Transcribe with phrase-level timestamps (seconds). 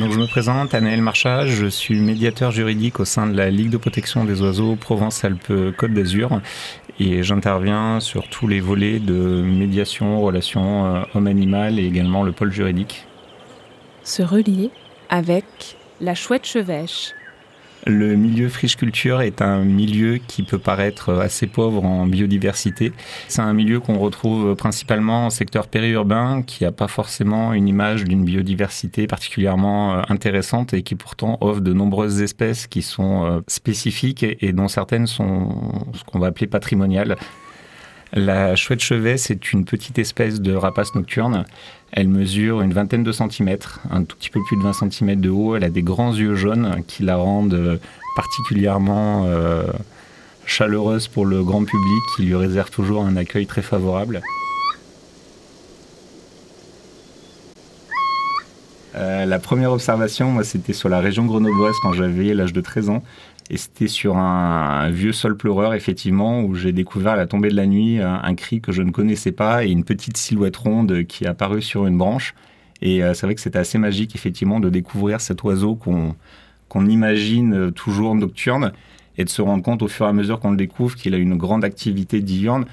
[0.00, 3.68] Donc je me présente, Anaël Marchage, je suis médiateur juridique au sein de la Ligue
[3.68, 6.40] de protection des oiseaux Provence-Alpes-Côte d'Azur.
[6.98, 12.50] Et j'interviens sur tous les volets de médiation, relations euh, homme-animal et également le pôle
[12.50, 13.04] juridique.
[14.02, 14.70] Se relier
[15.10, 15.44] avec
[16.00, 17.12] la chouette chevêche,
[17.86, 22.92] le milieu friche culture est un milieu qui peut paraître assez pauvre en biodiversité.
[23.28, 28.04] C'est un milieu qu'on retrouve principalement en secteur périurbain, qui n'a pas forcément une image
[28.04, 33.40] d'une biodiversité particulièrement euh, intéressante et qui pourtant offre de nombreuses espèces qui sont euh,
[33.46, 35.48] spécifiques et dont certaines sont
[35.94, 37.16] ce qu'on va appeler patrimoniales.
[38.12, 41.44] La chouette chevet, c'est une petite espèce de rapace nocturne.
[41.92, 45.30] Elle mesure une vingtaine de centimètres, un tout petit peu plus de 20 centimètres de
[45.30, 45.54] haut.
[45.54, 47.76] Elle a des grands yeux jaunes qui la rendent euh,
[48.16, 49.64] particulièrement euh,
[50.44, 54.22] chaleureuse pour le grand public, qui lui réserve toujours un accueil très favorable.
[58.94, 62.90] Euh, la première observation, moi, c'était sur la région grenobloise quand j'avais l'âge de 13
[62.90, 63.02] ans.
[63.48, 67.56] Et c'était sur un, vieux sol pleureur, effectivement, où j'ai découvert à la tombée de
[67.56, 71.24] la nuit un, cri que je ne connaissais pas et une petite silhouette ronde qui
[71.24, 72.34] est apparue sur une branche.
[72.80, 77.72] Et euh, c'est vrai que c'était assez magique, effectivement, de découvrir cet oiseau qu'on imagine
[77.72, 78.72] toujours nocturne
[79.18, 81.18] et de se rendre compte au fur et à mesure qu'on le découvre qu'il a
[81.18, 82.66] une grande activité diurne.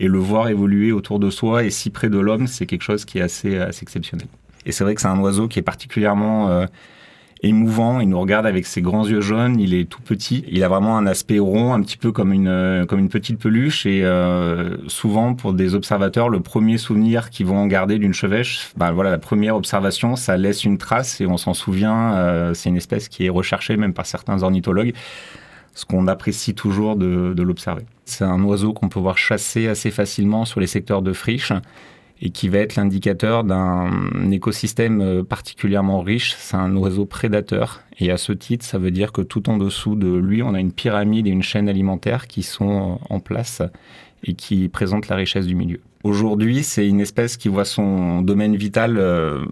[0.00, 3.04] Et le voir évoluer autour de soi et si près de l'homme, c'est quelque chose
[3.04, 4.26] qui est assez, assez exceptionnel.
[4.66, 6.66] Et c'est vrai que c'est un oiseau qui est particulièrement euh,
[7.42, 8.00] émouvant.
[8.00, 9.60] Il nous regarde avec ses grands yeux jaunes.
[9.60, 10.44] Il est tout petit.
[10.48, 13.38] Il a vraiment un aspect rond, un petit peu comme une euh, comme une petite
[13.38, 13.86] peluche.
[13.86, 18.92] Et euh, souvent, pour des observateurs, le premier souvenir qu'ils vont garder d'une chevêche, bah
[18.92, 22.52] voilà, la première observation, ça laisse une trace et on s'en souvient.
[22.54, 24.94] C'est une espèce qui est recherchée même par certains ornithologues.
[25.76, 27.82] Ce qu'on apprécie toujours de, de l'observer.
[28.04, 31.52] C'est un oiseau qu'on peut voir chasser assez facilement sur les secteurs de friche
[32.24, 36.34] et qui va être l'indicateur d'un écosystème euh, particulièrement riche.
[36.38, 39.94] C'est un oiseau prédateur et à ce titre, ça veut dire que tout en dessous
[39.94, 43.62] de lui, on a une pyramide et une chaîne alimentaire qui sont en place
[44.24, 45.80] et qui présentent la richesse du milieu.
[46.02, 49.44] Aujourd'hui, c'est une espèce qui voit son domaine vital euh,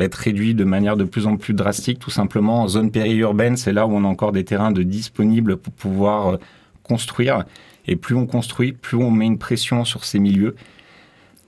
[0.00, 3.72] être réduit de manière de plus en plus drastique, tout simplement en zone périurbaine, c'est
[3.72, 6.36] là où on a encore des terrains de disponibles pour pouvoir euh,
[6.82, 7.44] construire.
[7.86, 10.56] Et plus on construit, plus on met une pression sur ces milieux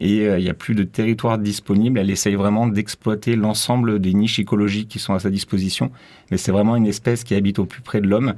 [0.05, 1.99] et euh, il n'y a plus de territoire disponible.
[1.99, 5.91] Elle essaye vraiment d'exploiter l'ensemble des niches écologiques qui sont à sa disposition,
[6.31, 8.35] mais c'est vraiment une espèce qui habite au plus près de l'homme.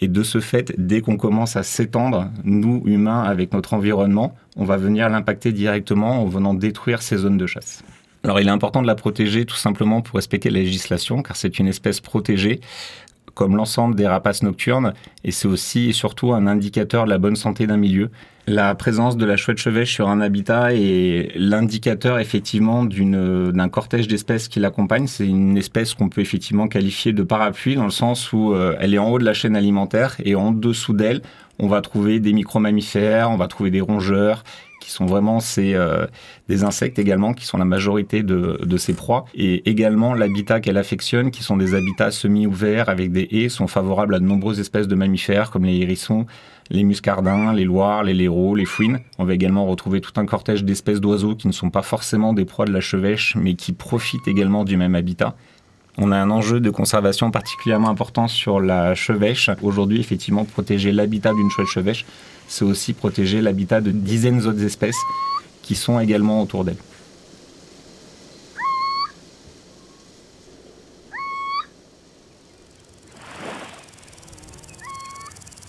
[0.00, 4.64] Et de ce fait, dès qu'on commence à s'étendre, nous, humains, avec notre environnement, on
[4.64, 7.82] va venir l'impacter directement en venant détruire ces zones de chasse.
[8.24, 11.58] Alors il est important de la protéger tout simplement pour respecter la législation, car c'est
[11.58, 12.60] une espèce protégée
[13.36, 17.36] comme l'ensemble des rapaces nocturnes, et c'est aussi et surtout un indicateur de la bonne
[17.36, 18.10] santé d'un milieu.
[18.48, 24.48] La présence de la chouette chevêche sur un habitat est l'indicateur effectivement d'un cortège d'espèces
[24.48, 25.06] qui l'accompagne.
[25.06, 28.94] C'est une espèce qu'on peut effectivement qualifier de parapluie dans le sens où euh, elle
[28.94, 31.20] est en haut de la chaîne alimentaire et en dessous d'elle,
[31.58, 34.44] on va trouver des micro-mammifères, on va trouver des rongeurs
[34.86, 36.06] qui sont vraiment euh,
[36.48, 39.24] des insectes également, qui sont la majorité de, de ses proies.
[39.34, 44.14] Et également l'habitat qu'elle affectionne, qui sont des habitats semi-ouverts avec des haies, sont favorables
[44.14, 46.26] à de nombreuses espèces de mammifères comme les hérissons,
[46.70, 49.00] les muscardins, les loirs, les léraux, les fouines.
[49.18, 52.44] On va également retrouver tout un cortège d'espèces d'oiseaux qui ne sont pas forcément des
[52.44, 55.34] proies de la chevêche, mais qui profitent également du même habitat.
[55.98, 59.48] On a un enjeu de conservation particulièrement important sur la chevêche.
[59.62, 62.04] Aujourd'hui, effectivement, protéger l'habitat d'une chouette chevêche,
[62.48, 64.98] c'est aussi protéger l'habitat de dizaines d'autres espèces
[65.62, 66.76] qui sont également autour d'elle.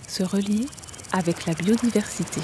[0.08, 0.66] Se relier
[1.14, 2.42] avec la biodiversité.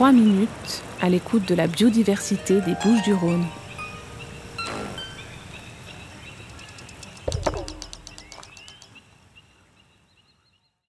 [0.00, 3.44] Trois minutes à l'écoute de la biodiversité des Bouches du Rhône.